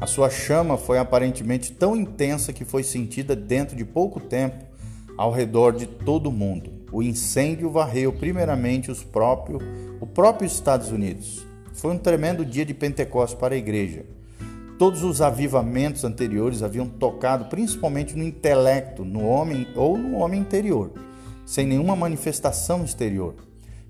A 0.00 0.08
sua 0.08 0.28
chama 0.28 0.76
foi 0.76 0.98
aparentemente 0.98 1.70
tão 1.70 1.94
intensa 1.94 2.52
que 2.52 2.64
foi 2.64 2.82
sentida 2.82 3.36
dentro 3.36 3.76
de 3.76 3.84
pouco 3.84 4.18
tempo 4.18 4.64
ao 5.16 5.30
redor 5.30 5.72
de 5.72 5.86
todo 5.86 6.30
o 6.30 6.32
mundo. 6.32 6.77
O 6.90 7.02
incêndio 7.02 7.70
varreu 7.70 8.12
primeiramente 8.12 8.90
os 8.90 9.04
próprio, 9.04 9.58
o 10.00 10.06
próprio 10.06 10.46
Estados 10.46 10.90
Unidos. 10.90 11.46
Foi 11.74 11.92
um 11.92 11.98
tremendo 11.98 12.44
dia 12.44 12.64
de 12.64 12.72
Pentecostes 12.72 13.38
para 13.38 13.54
a 13.54 13.58
igreja. 13.58 14.04
Todos 14.78 15.02
os 15.02 15.20
avivamentos 15.20 16.04
anteriores 16.04 16.62
haviam 16.62 16.88
tocado 16.88 17.46
principalmente 17.46 18.16
no 18.16 18.24
intelecto, 18.24 19.04
no 19.04 19.26
homem 19.26 19.66
ou 19.76 19.98
no 19.98 20.18
homem 20.18 20.40
interior, 20.40 20.92
sem 21.44 21.66
nenhuma 21.66 21.94
manifestação 21.94 22.84
exterior. 22.84 23.34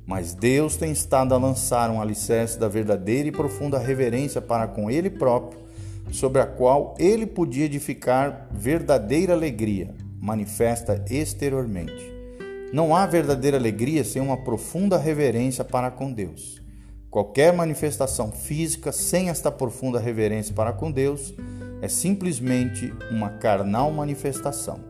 Mas 0.07 0.33
Deus 0.33 0.77
tem 0.77 0.91
estado 0.91 1.35
a 1.35 1.39
lançar 1.39 1.91
um 1.91 2.01
alicerce 2.01 2.59
da 2.59 2.69
verdadeira 2.69 3.29
e 3.29 3.33
profunda 3.33 3.79
reverência 3.79 4.41
para 4.41 4.67
com 4.67 4.91
Ele 4.91 5.11
próprio, 5.11 5.61
sobre 6.11 6.41
a 6.41 6.47
qual 6.47 6.95
Ele 6.99 7.27
podia 7.27 7.67
edificar 7.67 8.49
verdadeira 8.51 9.35
alegria, 9.35 9.95
manifesta 10.19 11.05
exteriormente. 11.11 12.18
Não 12.71 12.95
há 12.95 13.07
verdadeira 13.07 13.57
alegria 13.57 14.05
sem 14.05 14.21
uma 14.21 14.37
profunda 14.37 14.99
reverência 14.99 15.65
para 15.65 15.91
com 15.91 16.13
Deus. 16.13 16.61
Qualquer 17.11 17.51
manifestação 17.51 18.31
física 18.31 18.93
sem 18.93 19.31
esta 19.31 19.51
profunda 19.51 19.99
reverência 19.99 20.55
para 20.55 20.75
com 20.75 20.93
Deus 20.93 21.33
é 21.81 21.89
simplesmente 21.89 22.93
uma 23.11 23.31
carnal 23.31 23.91
manifestação. 23.91 24.81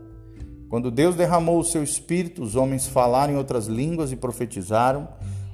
Quando 0.67 0.91
Deus 0.91 1.15
derramou 1.15 1.57
o 1.57 1.63
seu 1.63 1.81
espírito, 1.81 2.43
os 2.43 2.57
homens 2.57 2.85
falaram 2.85 3.33
em 3.33 3.37
outras 3.37 3.67
línguas 3.67 4.11
e 4.11 4.17
profetizaram. 4.17 5.07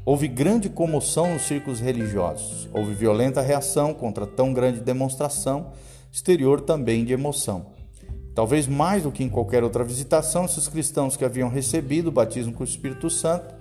Houve 0.03 0.27
grande 0.27 0.67
comoção 0.67 1.31
nos 1.31 1.43
círculos 1.43 1.79
religiosos. 1.79 2.67
Houve 2.73 2.95
violenta 2.95 3.39
reação 3.39 3.93
contra 3.93 4.25
tão 4.25 4.51
grande 4.51 4.79
demonstração 4.79 5.71
exterior 6.11 6.59
também 6.59 7.05
de 7.05 7.13
emoção. 7.13 7.74
Talvez 8.35 8.67
mais 8.67 9.03
do 9.03 9.11
que 9.11 9.23
em 9.23 9.29
qualquer 9.29 9.63
outra 9.63 9.83
visitação, 9.83 10.45
esses 10.45 10.67
cristãos 10.67 11.17
que 11.17 11.25
haviam 11.25 11.49
recebido 11.49 12.09
o 12.09 12.11
batismo 12.11 12.53
com 12.53 12.63
o 12.63 12.67
Espírito 12.67 13.09
Santo 13.09 13.55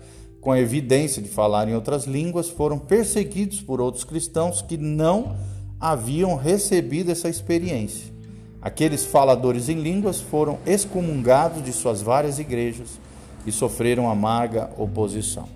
com 0.45 0.53
a 0.53 0.61
evidência 0.61 1.23
de 1.23 1.29
falar 1.29 1.67
em 1.69 1.75
outras 1.75 2.05
línguas, 2.05 2.51
foram 2.51 2.79
perseguidos 2.79 3.63
por 3.63 3.81
outros 3.81 4.05
cristãos 4.05 4.61
que 4.61 4.77
não 4.77 5.35
haviam 5.81 6.37
recebido 6.37 7.11
essa 7.11 7.31
experiência. 7.31 8.13
Aqueles 8.61 9.07
faladores 9.07 9.71
em 9.71 9.81
línguas 9.81 10.21
foram 10.21 10.59
excomungados 10.67 11.65
de 11.65 11.73
suas 11.73 12.03
várias 12.03 12.39
igrejas 12.39 13.01
e 13.47 13.53
sofreram 13.53 14.11
amarga 14.11 14.69
oposição. 14.77 15.49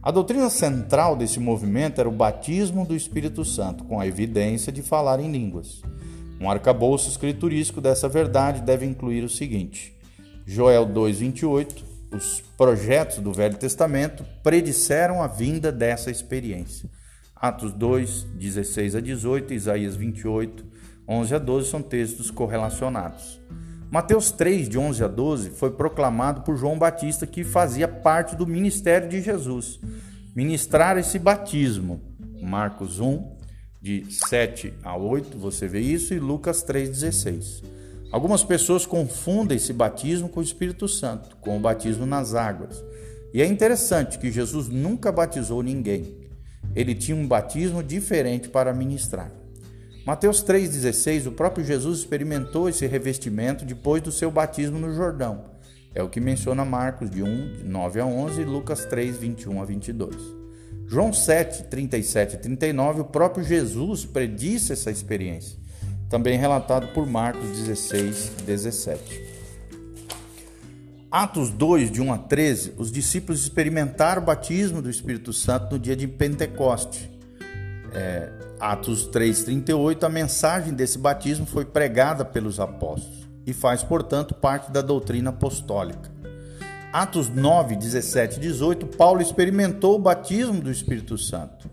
A 0.00 0.12
doutrina 0.12 0.48
central 0.48 1.16
desse 1.16 1.40
movimento 1.40 2.00
era 2.00 2.08
o 2.08 2.12
batismo 2.12 2.86
do 2.86 2.94
Espírito 2.94 3.44
Santo, 3.44 3.82
com 3.84 3.98
a 3.98 4.06
evidência 4.06 4.72
de 4.72 4.82
falar 4.82 5.18
em 5.18 5.32
línguas. 5.32 5.82
Um 6.42 6.50
arcabouço 6.50 7.08
escriturístico 7.08 7.80
dessa 7.80 8.08
verdade 8.08 8.62
deve 8.62 8.84
incluir 8.84 9.22
o 9.22 9.28
seguinte: 9.28 9.96
Joel 10.44 10.84
2:28, 10.86 11.84
os 12.12 12.42
projetos 12.58 13.18
do 13.18 13.32
Velho 13.32 13.56
Testamento 13.56 14.26
predisseram 14.42 15.22
a 15.22 15.28
vinda 15.28 15.70
dessa 15.70 16.10
experiência. 16.10 16.90
Atos 17.36 17.72
2, 17.72 18.24
16 18.34 18.96
a 18.96 19.00
18, 19.00 19.54
Isaías 19.54 19.94
28, 19.94 20.66
11 21.08 21.32
a 21.32 21.38
12 21.38 21.70
são 21.70 21.80
textos 21.80 22.28
correlacionados. 22.28 23.40
Mateus 23.88 24.32
3, 24.32 24.68
de 24.68 24.76
11 24.76 25.04
a 25.04 25.08
12, 25.08 25.50
foi 25.50 25.70
proclamado 25.70 26.40
por 26.42 26.56
João 26.56 26.76
Batista, 26.76 27.24
que 27.24 27.44
fazia 27.44 27.86
parte 27.86 28.34
do 28.34 28.48
ministério 28.48 29.08
de 29.08 29.20
Jesus. 29.20 29.78
Ministrar 30.34 30.98
esse 30.98 31.20
batismo. 31.20 32.00
Marcos 32.40 32.98
1, 32.98 33.31
de 33.82 34.06
7 34.08 34.72
a 34.84 34.96
8, 34.96 35.36
você 35.36 35.66
vê 35.66 35.80
isso, 35.80 36.14
e 36.14 36.20
Lucas 36.20 36.64
3,16. 36.64 37.64
Algumas 38.12 38.44
pessoas 38.44 38.86
confundem 38.86 39.56
esse 39.56 39.72
batismo 39.72 40.28
com 40.28 40.38
o 40.38 40.42
Espírito 40.42 40.86
Santo, 40.86 41.36
com 41.38 41.56
o 41.56 41.60
batismo 41.60 42.06
nas 42.06 42.32
águas. 42.32 42.82
E 43.34 43.42
é 43.42 43.46
interessante 43.46 44.20
que 44.20 44.30
Jesus 44.30 44.68
nunca 44.68 45.10
batizou 45.10 45.64
ninguém. 45.64 46.16
Ele 46.76 46.94
tinha 46.94 47.16
um 47.16 47.26
batismo 47.26 47.82
diferente 47.82 48.48
para 48.48 48.72
ministrar. 48.72 49.32
Mateus 50.06 50.44
3,16, 50.44 51.26
o 51.26 51.32
próprio 51.32 51.64
Jesus 51.64 52.00
experimentou 52.00 52.68
esse 52.68 52.86
revestimento 52.86 53.64
depois 53.64 54.00
do 54.00 54.12
seu 54.12 54.30
batismo 54.30 54.78
no 54.78 54.94
Jordão. 54.94 55.46
É 55.92 56.02
o 56.02 56.08
que 56.08 56.20
menciona 56.20 56.64
Marcos 56.64 57.10
de 57.10 57.22
1, 57.22 57.52
de 57.54 57.64
9 57.64 58.00
a 58.00 58.06
11 58.06 58.42
e 58.42 58.44
Lucas 58.44 58.84
3, 58.84 59.16
21 59.16 59.60
a 59.60 59.64
22. 59.64 60.41
João 60.86 61.12
7, 61.12 61.64
37 61.64 62.36
e 62.36 62.38
39, 62.38 63.00
o 63.00 63.04
próprio 63.04 63.44
Jesus 63.44 64.04
predisse 64.04 64.72
essa 64.72 64.90
experiência, 64.90 65.58
também 66.08 66.38
relatado 66.38 66.92
por 66.92 67.06
Marcos 67.06 67.48
16, 67.50 68.32
17. 68.44 69.32
Atos 71.10 71.50
2, 71.50 71.90
de 71.90 72.00
1 72.00 72.12
a 72.12 72.18
13, 72.18 72.74
os 72.78 72.90
discípulos 72.90 73.42
experimentaram 73.42 74.22
o 74.22 74.24
batismo 74.24 74.80
do 74.80 74.88
Espírito 74.88 75.32
Santo 75.32 75.72
no 75.72 75.78
dia 75.78 75.94
de 75.94 76.08
Pentecoste. 76.08 77.10
É, 77.94 78.32
Atos 78.58 79.10
3,38, 79.10 80.04
a 80.04 80.08
mensagem 80.08 80.72
desse 80.72 80.96
batismo 80.96 81.44
foi 81.44 81.64
pregada 81.64 82.24
pelos 82.24 82.58
apóstolos 82.58 83.28
e 83.44 83.52
faz, 83.52 83.82
portanto, 83.82 84.34
parte 84.34 84.70
da 84.70 84.80
doutrina 84.80 85.30
apostólica. 85.30 86.10
Atos 86.92 87.30
9, 87.30 87.74
17 87.74 88.36
e 88.36 88.40
18, 88.40 88.86
Paulo 88.86 89.22
experimentou 89.22 89.96
o 89.96 89.98
batismo 89.98 90.60
do 90.60 90.70
Espírito 90.70 91.16
Santo. 91.16 91.70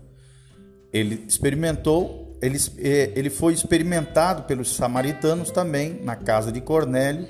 Ele 0.90 1.24
experimentou, 1.28 2.38
ele, 2.40 2.58
eh, 2.78 3.12
ele 3.14 3.28
foi 3.28 3.52
experimentado 3.52 4.44
pelos 4.44 4.74
samaritanos 4.74 5.50
também 5.50 6.00
na 6.02 6.16
casa 6.16 6.50
de 6.50 6.60
Cornélio 6.62 7.28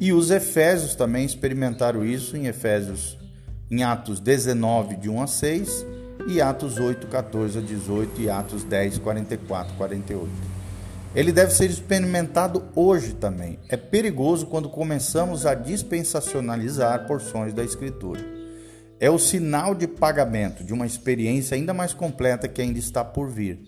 e 0.00 0.12
os 0.12 0.32
efésios 0.32 0.96
também 0.96 1.24
experimentaram 1.24 2.04
isso 2.04 2.36
em 2.36 2.46
Efésios, 2.46 3.16
em 3.70 3.84
Atos 3.84 4.18
19, 4.18 4.96
de 4.96 5.08
1 5.08 5.22
a 5.22 5.26
6 5.28 5.86
e 6.26 6.40
Atos 6.40 6.78
8, 6.78 7.06
14 7.06 7.58
a 7.58 7.60
18 7.60 8.20
e 8.20 8.28
Atos 8.28 8.64
10, 8.64 8.98
44, 8.98 9.74
48. 9.76 10.57
Ele 11.14 11.32
deve 11.32 11.52
ser 11.52 11.70
experimentado 11.70 12.64
hoje 12.74 13.14
também. 13.14 13.58
É 13.68 13.76
perigoso 13.76 14.46
quando 14.46 14.68
começamos 14.68 15.46
a 15.46 15.54
dispensacionalizar 15.54 17.06
porções 17.06 17.54
da 17.54 17.64
Escritura. 17.64 18.20
É 19.00 19.08
o 19.08 19.18
sinal 19.18 19.74
de 19.74 19.86
pagamento 19.86 20.62
de 20.62 20.72
uma 20.72 20.84
experiência 20.84 21.56
ainda 21.56 21.72
mais 21.72 21.94
completa 21.94 22.46
que 22.46 22.60
ainda 22.60 22.78
está 22.78 23.04
por 23.04 23.30
vir, 23.30 23.58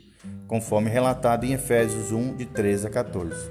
conforme 0.46 0.90
relatado 0.90 1.44
em 1.44 1.52
Efésios 1.52 2.12
1, 2.12 2.36
de 2.36 2.44
13 2.44 2.88
a 2.88 2.90
14. 2.90 3.50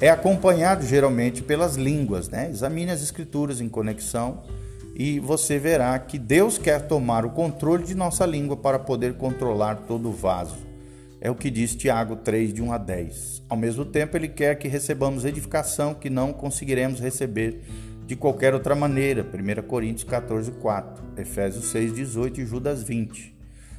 É 0.00 0.08
acompanhado 0.08 0.84
geralmente 0.84 1.42
pelas 1.42 1.76
línguas, 1.76 2.28
né? 2.28 2.48
Examine 2.50 2.90
as 2.90 3.02
Escrituras 3.02 3.60
em 3.60 3.68
conexão 3.68 4.42
e 4.96 5.20
você 5.20 5.58
verá 5.58 5.98
que 5.98 6.18
Deus 6.18 6.58
quer 6.58 6.88
tomar 6.88 7.24
o 7.24 7.30
controle 7.30 7.84
de 7.84 7.94
nossa 7.94 8.26
língua 8.26 8.56
para 8.56 8.78
poder 8.78 9.14
controlar 9.14 9.84
todo 9.86 10.08
o 10.08 10.12
vaso. 10.12 10.69
É 11.20 11.30
o 11.30 11.34
que 11.34 11.50
diz 11.50 11.76
Tiago 11.76 12.16
3, 12.16 12.54
de 12.54 12.62
1 12.62 12.72
a 12.72 12.78
10. 12.78 13.42
Ao 13.46 13.56
mesmo 13.56 13.84
tempo, 13.84 14.16
ele 14.16 14.28
quer 14.28 14.54
que 14.54 14.66
recebamos 14.68 15.26
edificação 15.26 15.92
que 15.92 16.08
não 16.08 16.32
conseguiremos 16.32 16.98
receber 16.98 17.60
de 18.06 18.16
qualquer 18.16 18.54
outra 18.54 18.74
maneira. 18.74 19.22
1 19.22 19.62
Coríntios 19.68 20.04
14, 20.04 20.52
4, 20.52 21.04
Efésios 21.18 21.66
6, 21.66 21.94
18 21.94 22.40
e 22.40 22.46
Judas 22.46 22.82
20. 22.82 23.36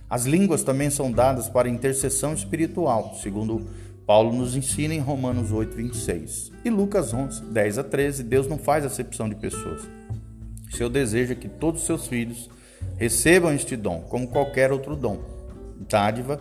As 0.08 0.26
línguas 0.26 0.62
também 0.62 0.92
são 0.92 1.12
dadas 1.12 1.50
para 1.50 1.68
intercessão 1.68 2.34
espiritual, 2.34 3.16
segundo 3.16 3.66
Paulo 4.06 4.32
nos 4.32 4.56
ensina 4.56 4.94
em 4.94 5.00
Romanos 5.00 5.52
8, 5.52 5.76
26. 5.76 6.52
E 6.64 6.70
Lucas 6.70 7.12
11, 7.12 7.46
10 7.46 7.78
a 7.80 7.84
13, 7.84 8.24
Deus 8.24 8.46
não 8.46 8.60
faz 8.60 8.86
acepção 8.86 9.28
de 9.28 9.36
pessoas. 9.36 9.82
Seu 10.70 10.90
desejo 10.90 11.32
é 11.34 11.36
que 11.36 11.50
todos 11.50 11.82
os 11.82 11.88
seus 11.88 12.08
filhos 12.08 12.52
recebam 12.98 13.52
este 13.52 13.76
dom, 13.76 14.02
como 14.02 14.28
qualquer 14.28 14.72
outro 14.72 14.96
dom, 14.96 15.24
dádiva 15.90 16.40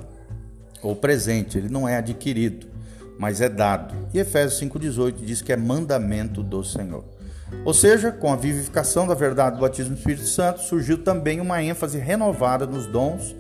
ou 0.83 0.97
presente. 0.97 1.59
Ele 1.59 1.69
não 1.69 1.89
é 1.89 1.97
adquirido, 1.97 2.67
mas 3.19 3.41
é 3.41 3.49
dado. 3.49 3.95
E 4.13 4.19
Efésios 4.19 4.61
5,18 4.61 5.25
diz 5.25 5.43
que 5.43 5.53
é 5.53 5.57
mandamento 5.57 6.43
do 6.43 6.65
Senhor. 6.65 7.05
Ou 7.65 7.75
seja, 7.75 8.13
com 8.13 8.33
a 8.33 8.37
vivificação 8.37 9.07
da 9.07 9.15
verdade 9.15 9.57
do 9.57 9.63
batismo 9.63 9.95
do 9.95 9.99
Espírito 9.99 10.27
Santo, 10.27 10.63
surgiu 10.63 10.99
também 10.99 11.41
uma 11.41 11.63
ênfase 11.63 11.99
renovada 11.99 12.67
nos 12.67 12.87
dons 12.87 13.35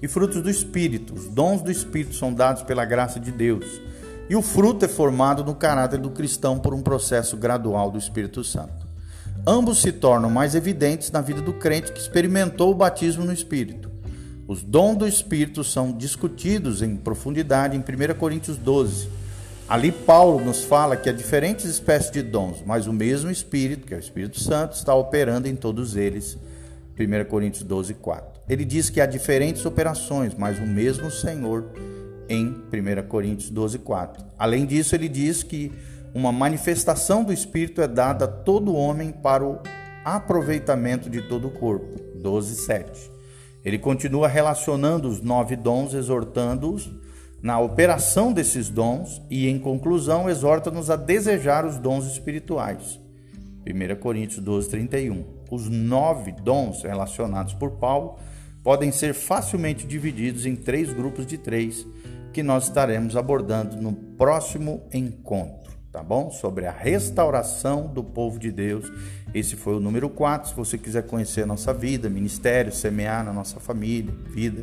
e 0.00 0.08
frutos 0.08 0.40
do 0.40 0.50
Espírito. 0.50 1.14
Os 1.14 1.28
dons 1.28 1.62
do 1.62 1.70
Espírito 1.70 2.14
são 2.14 2.32
dados 2.32 2.62
pela 2.62 2.84
graça 2.84 3.18
de 3.18 3.32
Deus. 3.32 3.80
E 4.28 4.34
o 4.34 4.42
fruto 4.42 4.84
é 4.84 4.88
formado 4.88 5.44
no 5.44 5.54
caráter 5.54 5.98
do 5.98 6.10
cristão 6.10 6.58
por 6.58 6.74
um 6.74 6.82
processo 6.82 7.36
gradual 7.36 7.90
do 7.90 7.98
Espírito 7.98 8.42
Santo. 8.42 8.86
Ambos 9.46 9.80
se 9.80 9.92
tornam 9.92 10.28
mais 10.28 10.54
evidentes 10.54 11.10
na 11.12 11.20
vida 11.20 11.40
do 11.40 11.52
crente 11.52 11.92
que 11.92 12.00
experimentou 12.00 12.72
o 12.72 12.74
batismo 12.74 13.24
no 13.24 13.32
Espírito. 13.32 13.95
Os 14.48 14.62
dons 14.62 14.96
do 14.96 15.08
Espírito 15.08 15.64
são 15.64 15.90
discutidos 15.90 16.80
em 16.80 16.96
profundidade 16.96 17.76
em 17.76 17.80
1 17.80 18.14
Coríntios 18.16 18.56
12. 18.56 19.08
Ali, 19.68 19.90
Paulo 19.90 20.44
nos 20.44 20.62
fala 20.62 20.96
que 20.96 21.10
há 21.10 21.12
diferentes 21.12 21.64
espécies 21.64 22.12
de 22.12 22.22
dons, 22.22 22.62
mas 22.64 22.86
o 22.86 22.92
mesmo 22.92 23.28
Espírito, 23.28 23.84
que 23.84 23.92
é 23.92 23.96
o 23.96 24.00
Espírito 24.00 24.38
Santo, 24.38 24.76
está 24.76 24.94
operando 24.94 25.48
em 25.48 25.56
todos 25.56 25.96
eles. 25.96 26.38
1 26.96 27.24
Coríntios 27.28 27.64
12, 27.64 27.94
4. 27.94 28.40
Ele 28.48 28.64
diz 28.64 28.88
que 28.88 29.00
há 29.00 29.06
diferentes 29.06 29.66
operações, 29.66 30.32
mas 30.38 30.60
o 30.60 30.66
mesmo 30.66 31.10
Senhor 31.10 31.68
em 32.28 32.46
1 32.46 33.08
Coríntios 33.08 33.50
12, 33.50 33.80
4. 33.80 34.24
Além 34.38 34.64
disso, 34.64 34.94
ele 34.94 35.08
diz 35.08 35.42
que 35.42 35.72
uma 36.14 36.30
manifestação 36.30 37.24
do 37.24 37.32
Espírito 37.32 37.82
é 37.82 37.88
dada 37.88 38.26
a 38.26 38.28
todo 38.28 38.76
homem 38.76 39.10
para 39.10 39.44
o 39.44 39.58
aproveitamento 40.04 41.10
de 41.10 41.22
todo 41.22 41.48
o 41.48 41.50
corpo. 41.50 42.00
12:7. 42.22 43.15
Ele 43.66 43.78
continua 43.78 44.28
relacionando 44.28 45.08
os 45.08 45.20
nove 45.20 45.56
dons, 45.56 45.92
exortando-os 45.92 46.88
na 47.42 47.58
operação 47.58 48.32
desses 48.32 48.70
dons 48.70 49.20
e, 49.28 49.48
em 49.48 49.58
conclusão, 49.58 50.30
exorta-nos 50.30 50.88
a 50.88 50.94
desejar 50.94 51.66
os 51.66 51.76
dons 51.76 52.06
espirituais. 52.06 53.00
1 53.66 53.96
Coríntios 54.00 54.38
12, 54.38 54.68
31. 54.70 55.24
Os 55.50 55.68
nove 55.68 56.30
dons 56.30 56.84
relacionados 56.84 57.54
por 57.54 57.72
Paulo 57.72 58.20
podem 58.62 58.92
ser 58.92 59.12
facilmente 59.12 59.84
divididos 59.84 60.46
em 60.46 60.54
três 60.54 60.92
grupos 60.92 61.26
de 61.26 61.36
três, 61.36 61.84
que 62.32 62.44
nós 62.44 62.68
estaremos 62.68 63.16
abordando 63.16 63.82
no 63.82 63.92
próximo 63.92 64.84
encontro 64.92 65.75
tá 65.96 66.02
bom? 66.02 66.30
Sobre 66.30 66.66
a 66.66 66.70
restauração 66.70 67.86
do 67.86 68.04
povo 68.04 68.38
de 68.38 68.52
Deus. 68.52 68.92
Esse 69.32 69.56
foi 69.56 69.76
o 69.76 69.80
número 69.80 70.10
4. 70.10 70.50
Se 70.50 70.54
você 70.54 70.76
quiser 70.76 71.06
conhecer 71.06 71.44
a 71.44 71.46
nossa 71.46 71.72
vida, 71.72 72.10
ministério, 72.10 72.70
semear 72.70 73.24
na 73.24 73.32
nossa 73.32 73.58
família, 73.58 74.12
vida, 74.26 74.62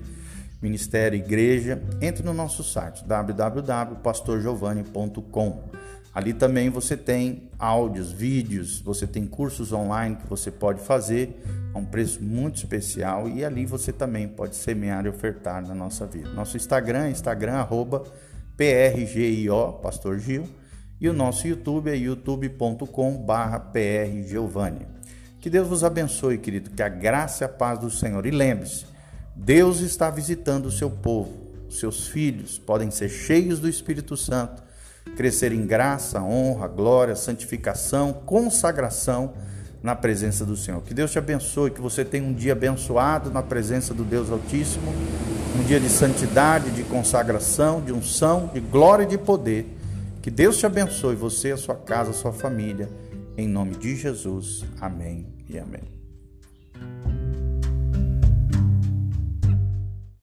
ministério, 0.62 1.18
igreja, 1.18 1.82
entre 2.00 2.24
no 2.24 2.36
nosso 2.36 2.64
site 2.64 3.04
www.pastorgiovanni.com. 3.06 5.64
Ali 6.14 6.36
também 6.36 6.70
você 6.70 6.96
tem 6.96 7.50
áudios, 7.58 8.12
vídeos, 8.12 8.80
você 8.80 9.08
tem 9.08 9.26
cursos 9.26 9.74
online 9.74 10.18
que 10.18 10.28
você 10.28 10.52
pode 10.52 10.82
fazer 10.82 11.44
a 11.74 11.80
um 11.80 11.86
preço 11.86 12.22
muito 12.22 12.58
especial 12.58 13.28
e 13.28 13.44
ali 13.44 13.66
você 13.66 13.92
também 13.92 14.28
pode 14.28 14.56
semear 14.56 15.04
e 15.08 15.10
ofertar 15.10 15.68
na 15.68 15.74
nossa 15.74 16.06
vida. 16.06 16.30
Nosso 16.30 16.56
Instagram 16.56 17.06
é 17.06 17.10
Instagram 17.10 17.54
arroba 17.54 18.04
PRGIO, 18.56 19.80
Pastor 19.82 20.20
Gil 20.20 20.48
e 21.04 21.10
o 21.10 21.14
nosso 21.14 21.46
YouTube 21.46 21.92
é 21.92 21.98
youtube.com/prgiovanni. 21.98 24.88
Que 25.42 25.50
Deus 25.50 25.68
vos 25.68 25.84
abençoe, 25.84 26.38
querido, 26.38 26.70
que 26.70 26.82
a 26.82 26.88
graça 26.88 27.44
e 27.44 27.46
a 27.46 27.50
paz 27.50 27.78
do 27.78 27.92
Senhor. 27.92 28.26
E 28.26 28.32
lembre-se, 28.32 28.86
Deus 29.36 29.82
está 29.82 30.10
visitando 30.10 30.68
o 30.68 30.72
seu 30.72 30.90
povo. 30.90 31.52
Seus 31.70 32.08
filhos 32.08 32.58
podem 32.58 32.90
ser 32.90 33.10
cheios 33.10 33.60
do 33.60 33.68
Espírito 33.68 34.16
Santo, 34.16 34.64
crescer 35.18 35.52
em 35.52 35.68
graça, 35.68 36.22
honra, 36.22 36.70
glória, 36.70 37.18
santificação, 37.18 38.14
consagração, 38.14 39.34
na 39.84 39.94
presença 39.94 40.46
do 40.46 40.56
Senhor. 40.56 40.82
Que 40.84 40.94
Deus 40.94 41.12
te 41.12 41.20
abençoe, 41.20 41.70
que 41.70 41.82
você 41.82 42.06
tenha 42.06 42.26
um 42.26 42.34
dia 42.34 42.54
abençoado 42.54 43.30
na 43.30 43.44
presença 43.44 43.94
do 43.94 44.06
Deus 44.06 44.32
Altíssimo, 44.32 44.90
um 45.60 45.64
dia 45.66 45.82
de 45.82 45.90
santidade, 45.90 46.72
de 46.72 46.84
consagração, 46.84 47.82
de 47.82 47.92
unção, 47.92 48.50
de 48.54 48.62
glória 48.62 49.04
e 49.04 49.08
de 49.08 49.18
poder. 49.18 49.83
Que 50.24 50.32
Deus 50.32 50.58
te 50.58 50.66
abençoe, 50.66 51.18
você, 51.18 51.52
a 51.52 51.58
sua 51.58 51.76
casa, 51.76 52.12
a 52.12 52.14
sua 52.14 52.32
família, 52.32 52.90
em 53.38 53.46
nome 53.46 53.76
de 53.76 53.94
Jesus. 53.94 54.64
Amém 54.80 55.28
e 55.50 55.60
amém. 55.60 55.93